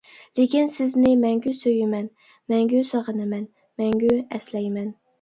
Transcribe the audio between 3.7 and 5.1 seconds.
مەڭگۈ ئەسلەيمەن.